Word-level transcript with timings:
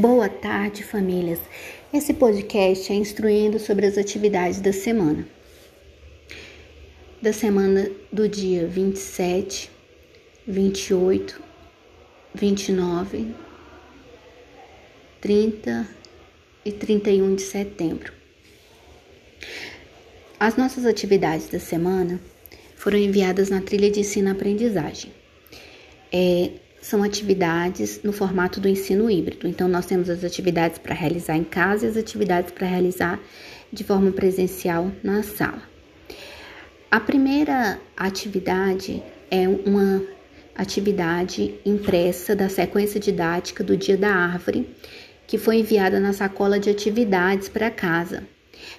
Boa 0.00 0.30
tarde, 0.30 0.82
famílias. 0.82 1.38
Esse 1.92 2.14
podcast 2.14 2.90
é 2.90 2.94
instruindo 2.94 3.58
sobre 3.58 3.84
as 3.84 3.98
atividades 3.98 4.58
da 4.58 4.72
semana. 4.72 5.28
Da 7.20 7.34
semana 7.34 7.86
do 8.10 8.26
dia 8.26 8.66
27, 8.66 9.70
28, 10.46 11.42
29, 12.34 13.34
30 15.20 15.86
e 16.64 16.72
31 16.72 17.34
de 17.34 17.42
setembro. 17.42 18.10
As 20.38 20.56
nossas 20.56 20.86
atividades 20.86 21.50
da 21.50 21.60
semana 21.60 22.18
foram 22.74 22.96
enviadas 22.96 23.50
na 23.50 23.60
trilha 23.60 23.90
de 23.90 24.00
ensino-aprendizagem. 24.00 25.12
É, 26.10 26.52
são 26.80 27.02
atividades 27.02 28.00
no 28.02 28.12
formato 28.12 28.60
do 28.60 28.68
ensino 28.68 29.10
híbrido. 29.10 29.46
Então, 29.46 29.68
nós 29.68 29.86
temos 29.86 30.08
as 30.08 30.24
atividades 30.24 30.78
para 30.78 30.94
realizar 30.94 31.36
em 31.36 31.44
casa 31.44 31.86
e 31.86 31.88
as 31.88 31.96
atividades 31.96 32.50
para 32.50 32.66
realizar 32.66 33.20
de 33.72 33.84
forma 33.84 34.10
presencial 34.10 34.90
na 35.02 35.22
sala. 35.22 35.62
A 36.90 36.98
primeira 36.98 37.78
atividade 37.96 39.02
é 39.30 39.46
uma 39.46 40.02
atividade 40.56 41.54
impressa 41.64 42.34
da 42.34 42.48
sequência 42.48 42.98
didática 42.98 43.62
do 43.62 43.76
Dia 43.76 43.96
da 43.96 44.12
Árvore, 44.12 44.68
que 45.26 45.38
foi 45.38 45.58
enviada 45.58 46.00
na 46.00 46.12
sacola 46.12 46.58
de 46.58 46.68
atividades 46.68 47.48
para 47.48 47.70
casa, 47.70 48.24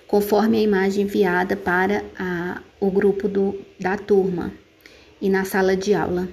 conforme 0.06 0.58
a 0.58 0.62
imagem 0.62 1.04
enviada 1.04 1.56
para 1.56 2.04
a, 2.20 2.62
o 2.80 2.92
grupo 2.92 3.30
do, 3.30 3.58
da 3.80 3.96
turma 3.96 4.52
e 5.22 5.30
na 5.30 5.46
sala 5.46 5.78
de 5.78 5.94
aula 5.94 6.28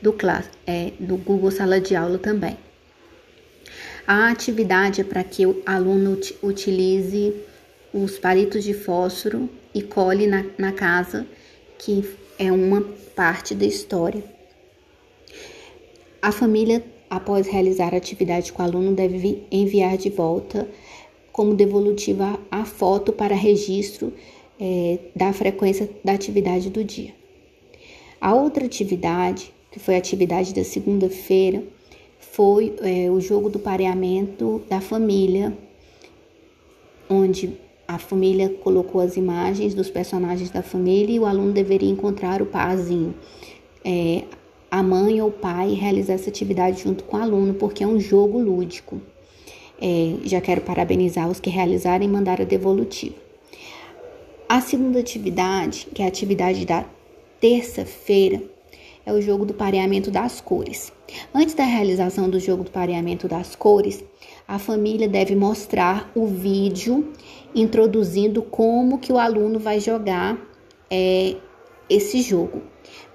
do, 0.00 0.14
é, 0.66 0.92
do 0.98 1.16
Google 1.16 1.50
Sala 1.50 1.80
de 1.80 1.94
Aula 1.94 2.18
também. 2.18 2.56
A 4.06 4.28
atividade 4.30 5.00
é 5.00 5.04
para 5.04 5.22
que 5.22 5.46
o 5.46 5.62
aluno 5.64 6.18
utilize 6.42 7.34
os 7.92 8.18
palitos 8.18 8.64
de 8.64 8.74
fósforo 8.74 9.48
e 9.74 9.82
cole 9.82 10.26
na, 10.26 10.44
na 10.58 10.72
casa, 10.72 11.26
que 11.78 12.04
é 12.38 12.50
uma 12.50 12.82
parte 13.14 13.54
da 13.54 13.66
história. 13.66 14.24
A 16.22 16.32
família, 16.32 16.84
após 17.08 17.46
realizar 17.46 17.94
a 17.94 17.98
atividade 17.98 18.52
com 18.52 18.62
o 18.62 18.66
aluno, 18.66 18.94
deve 18.94 19.46
enviar 19.50 19.96
de 19.96 20.10
volta 20.10 20.68
como 21.32 21.54
devolutiva 21.54 22.38
a 22.50 22.64
foto 22.64 23.12
para 23.12 23.34
registro 23.34 24.12
é, 24.60 24.98
da 25.14 25.32
frequência 25.32 25.88
da 26.04 26.12
atividade 26.12 26.68
do 26.68 26.84
dia. 26.84 27.14
A 28.20 28.34
outra 28.34 28.66
atividade 28.66 29.52
que 29.70 29.78
foi 29.78 29.94
a 29.94 29.98
atividade 29.98 30.54
da 30.54 30.64
segunda-feira, 30.64 31.62
foi 32.18 32.74
é, 32.80 33.10
o 33.10 33.20
jogo 33.20 33.48
do 33.48 33.58
pareamento 33.58 34.62
da 34.68 34.80
família, 34.80 35.56
onde 37.08 37.52
a 37.86 37.98
família 37.98 38.48
colocou 38.48 39.00
as 39.00 39.16
imagens 39.16 39.74
dos 39.74 39.90
personagens 39.90 40.50
da 40.50 40.62
família 40.62 41.16
e 41.16 41.18
o 41.18 41.26
aluno 41.26 41.52
deveria 41.52 41.90
encontrar 41.90 42.40
o 42.40 42.46
parzinho. 42.46 43.14
É, 43.84 44.24
a 44.70 44.82
mãe 44.82 45.20
ou 45.20 45.28
o 45.28 45.32
pai 45.32 45.74
realizar 45.74 46.12
essa 46.12 46.30
atividade 46.30 46.82
junto 46.82 47.02
com 47.02 47.16
o 47.16 47.20
aluno, 47.20 47.54
porque 47.54 47.82
é 47.82 47.86
um 47.86 47.98
jogo 47.98 48.38
lúdico. 48.38 49.00
É, 49.80 50.14
já 50.22 50.40
quero 50.40 50.60
parabenizar 50.60 51.28
os 51.28 51.40
que 51.40 51.50
realizaram 51.50 52.04
e 52.04 52.08
mandar 52.08 52.40
a 52.40 52.44
devolutiva. 52.44 53.16
A 54.48 54.60
segunda 54.60 55.00
atividade, 55.00 55.88
que 55.92 56.02
é 56.02 56.04
a 56.04 56.08
atividade 56.08 56.64
da 56.64 56.84
terça-feira, 57.40 58.40
é 59.04 59.12
o 59.12 59.20
jogo 59.20 59.44
do 59.44 59.54
pareamento 59.54 60.10
das 60.10 60.40
cores. 60.40 60.92
Antes 61.34 61.54
da 61.54 61.64
realização 61.64 62.28
do 62.28 62.38
jogo 62.38 62.64
do 62.64 62.70
pareamento 62.70 63.26
das 63.26 63.54
cores, 63.54 64.04
a 64.46 64.58
família 64.58 65.08
deve 65.08 65.34
mostrar 65.34 66.10
o 66.14 66.26
vídeo 66.26 67.12
introduzindo 67.54 68.42
como 68.42 68.98
que 68.98 69.12
o 69.12 69.18
aluno 69.18 69.58
vai 69.58 69.80
jogar 69.80 70.38
é, 70.90 71.36
esse 71.88 72.22
jogo, 72.22 72.62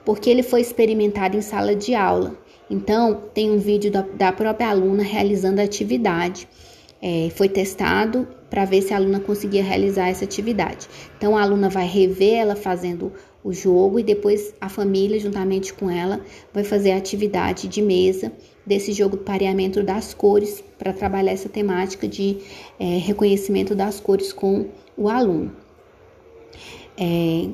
porque 0.03 0.29
ele 0.29 0.43
foi 0.43 0.61
experimentado 0.61 1.37
em 1.37 1.41
sala 1.41 1.75
de 1.75 1.95
aula. 1.95 2.37
Então, 2.69 3.21
tem 3.33 3.51
um 3.51 3.57
vídeo 3.57 3.91
da, 3.91 4.01
da 4.01 4.31
própria 4.31 4.69
aluna 4.69 5.03
realizando 5.03 5.59
a 5.59 5.63
atividade. 5.63 6.47
É, 7.01 7.29
foi 7.35 7.47
testado 7.47 8.27
para 8.49 8.65
ver 8.65 8.81
se 8.81 8.93
a 8.93 8.97
aluna 8.97 9.19
conseguia 9.19 9.63
realizar 9.63 10.07
essa 10.07 10.25
atividade. 10.25 10.87
Então, 11.17 11.37
a 11.37 11.41
aluna 11.41 11.69
vai 11.69 11.85
rever 11.85 12.33
ela 12.33 12.55
fazendo 12.55 13.13
o 13.45 13.53
jogo 13.53 13.99
e 13.99 14.03
depois 14.03 14.55
a 14.59 14.67
família, 14.67 15.19
juntamente 15.19 15.71
com 15.71 15.87
ela, 15.87 16.19
vai 16.51 16.63
fazer 16.63 16.93
a 16.93 16.97
atividade 16.97 17.67
de 17.67 17.79
mesa 17.79 18.31
desse 18.65 18.91
jogo 18.91 19.17
de 19.17 19.23
pareamento 19.23 19.83
das 19.83 20.15
cores 20.15 20.63
para 20.79 20.91
trabalhar 20.91 21.31
essa 21.31 21.47
temática 21.47 22.07
de 22.07 22.39
é, 22.79 22.97
reconhecimento 22.97 23.75
das 23.75 23.99
cores 23.99 24.33
com 24.33 24.69
o 24.97 25.07
aluno. 25.07 25.55
É, 26.97 27.49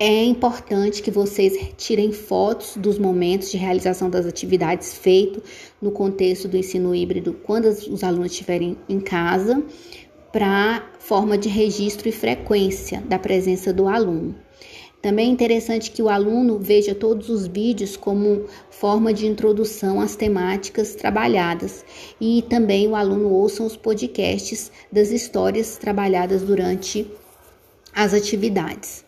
é 0.00 0.24
importante 0.24 1.00
que 1.00 1.12
vocês 1.12 1.56
tirem 1.76 2.10
fotos 2.10 2.76
dos 2.76 2.98
momentos 2.98 3.52
de 3.52 3.56
realização 3.56 4.10
das 4.10 4.26
atividades 4.26 4.98
feito 4.98 5.40
no 5.80 5.92
contexto 5.92 6.48
do 6.48 6.56
ensino 6.56 6.92
híbrido 6.92 7.34
quando 7.44 7.66
os 7.66 8.02
alunos 8.02 8.32
estiverem 8.32 8.76
em 8.88 8.98
casa, 8.98 9.62
para 10.32 10.90
forma 10.98 11.38
de 11.38 11.48
registro 11.48 12.08
e 12.08 12.12
frequência 12.12 13.00
da 13.02 13.16
presença 13.16 13.72
do 13.72 13.86
aluno. 13.86 14.41
Também 15.02 15.30
é 15.30 15.32
interessante 15.32 15.90
que 15.90 16.00
o 16.00 16.08
aluno 16.08 16.60
veja 16.60 16.94
todos 16.94 17.28
os 17.28 17.48
vídeos 17.48 17.96
como 17.96 18.46
forma 18.70 19.12
de 19.12 19.26
introdução 19.26 20.00
às 20.00 20.14
temáticas 20.14 20.94
trabalhadas 20.94 21.84
e 22.20 22.42
também 22.48 22.86
o 22.86 22.94
aluno 22.94 23.28
ouça 23.30 23.64
os 23.64 23.76
podcasts 23.76 24.70
das 24.92 25.10
histórias 25.10 25.76
trabalhadas 25.76 26.42
durante 26.42 27.10
as 27.92 28.14
atividades. 28.14 29.04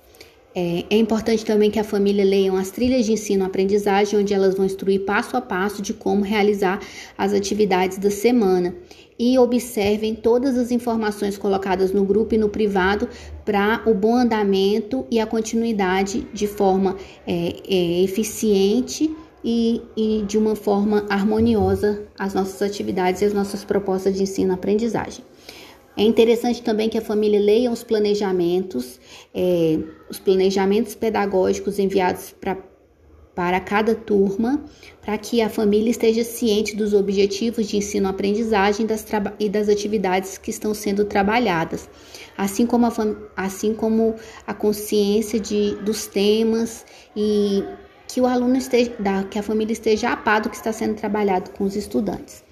É, 0.57 0.85
é, 0.89 0.97
importante 0.97 1.45
também 1.45 1.69
que 1.69 1.81
a 1.81 1.85
família 1.85 2.25
leiam 2.25 2.57
as 2.57 2.71
trilhas 2.71 3.05
de 3.05 3.13
ensino-aprendizagem, 3.13 4.21
onde 4.21 4.33
elas 4.33 4.55
vão 4.55 4.65
instruir 4.65 5.05
passo 5.05 5.37
a 5.37 5.41
passo 5.41 5.83
de 5.83 5.93
como 5.93 6.23
realizar 6.23 6.81
as 7.19 7.33
atividades 7.33 7.99
da 7.99 8.09
semana 8.09 8.73
e 9.19 9.37
observem 9.37 10.15
todas 10.15 10.57
as 10.57 10.71
informações 10.71 11.37
colocadas 11.37 11.93
no 11.93 12.05
grupo 12.05 12.35
e 12.35 12.39
no 12.39 12.49
privado 12.49 13.09
para 13.45 13.83
o 13.85 13.95
bom 13.95 14.17
andamento 14.17 15.05
e 15.11 15.19
a 15.19 15.27
continuidade 15.27 16.27
de 16.33 16.47
forma 16.47 16.97
é, 17.27 17.57
é, 17.69 18.03
eficiente 18.03 19.15
e, 19.45 19.83
e, 19.97 20.23
de 20.27 20.39
uma 20.39 20.57
forma 20.57 21.05
harmoniosa 21.09 22.03
as 22.19 22.33
nossas 22.33 22.63
atividades 22.63 23.21
e 23.23 23.25
as 23.25 23.35
nossas 23.35 23.65
propostas 23.65 24.15
de 24.15 24.23
ensino-aprendizagem. 24.23 25.25
É 25.97 26.03
interessante 26.03 26.61
também 26.63 26.89
que 26.89 26.99
a 26.99 27.01
família 27.01 27.39
leia 27.39 27.71
os 27.71 27.85
planejamentos, 27.85 28.99
é, 29.33 29.79
os 30.11 30.19
planejamentos 30.19 30.95
pedagógicos 30.95 31.79
enviados 31.79 32.35
para 32.41 32.57
para 33.35 33.59
cada 33.59 33.95
turma, 33.95 34.65
para 35.05 35.19
que 35.19 35.43
a 35.43 35.49
família 35.49 35.91
esteja 35.91 36.23
ciente 36.23 36.77
dos 36.77 36.95
objetivos 36.95 37.67
de 37.67 37.77
ensino-aprendizagem 37.77 38.87
e 39.41 39.49
das 39.49 39.69
atividades 39.69 40.39
que 40.39 40.51
estão 40.51 40.73
sendo 40.73 41.05
trabalhadas, 41.05 41.89
assim 42.39 42.65
como 42.65 42.87
a, 42.87 42.93
assim 43.37 43.75
como 43.75 44.15
a 44.47 44.55
consciência 44.55 45.41
de, 45.41 45.75
dos 45.77 46.07
temas 46.07 46.87
e 47.17 47.65
que 48.07 48.21
o 48.21 48.27
aluno 48.27 48.57
esteja, 48.57 48.93
que 49.29 49.39
a 49.39 49.43
família 49.43 49.73
esteja 49.73 50.13
a 50.13 50.17
par 50.17 50.41
do 50.41 50.49
que 50.49 50.57
está 50.57 50.73
sendo 50.73 50.95
trabalhado 50.95 51.51
com 51.51 51.65
os 51.65 51.75
estudantes. 51.75 52.44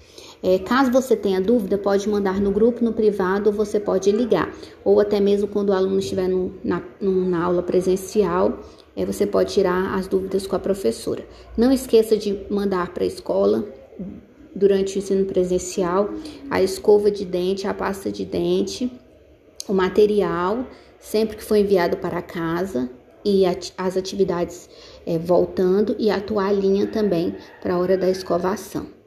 É, 0.43 0.59
caso 0.59 0.91
você 0.91 1.15
tenha 1.15 1.39
dúvida, 1.39 1.77
pode 1.77 2.09
mandar 2.09 2.41
no 2.41 2.51
grupo, 2.51 2.83
no 2.83 2.91
privado, 2.91 3.49
ou 3.49 3.55
você 3.55 3.79
pode 3.79 4.11
ligar, 4.11 4.53
ou 4.83 4.99
até 4.99 5.21
mesmo 5.21 5.47
quando 5.47 5.69
o 5.69 5.73
aluno 5.73 5.99
estiver 5.99 6.27
no, 6.27 6.53
na, 6.61 6.83
na 6.99 7.41
aula 7.41 7.63
presencial, 7.63 8.59
é, 8.93 9.05
você 9.05 9.25
pode 9.25 9.53
tirar 9.53 9.97
as 9.97 10.05
dúvidas 10.05 10.45
com 10.45 10.57
a 10.57 10.59
professora. 10.59 11.25
Não 11.57 11.71
esqueça 11.71 12.17
de 12.17 12.41
mandar 12.49 12.93
para 12.93 13.05
a 13.05 13.07
escola 13.07 13.63
durante 14.53 14.97
o 14.97 14.99
ensino 14.99 15.25
presencial 15.25 16.09
a 16.51 16.61
escova 16.61 17.09
de 17.09 17.23
dente, 17.23 17.65
a 17.65 17.73
pasta 17.73 18.11
de 18.11 18.25
dente, 18.25 18.91
o 19.65 19.73
material, 19.73 20.65
sempre 20.99 21.37
que 21.37 21.43
for 21.43 21.55
enviado 21.55 21.95
para 21.97 22.21
casa 22.21 22.89
e 23.23 23.45
as 23.45 23.95
atividades 23.95 24.69
é, 25.05 25.17
voltando 25.17 25.95
e 25.97 26.11
a 26.11 26.19
toalhinha 26.19 26.85
também 26.87 27.33
para 27.61 27.75
a 27.75 27.79
hora 27.79 27.97
da 27.97 28.09
escovação. 28.09 29.02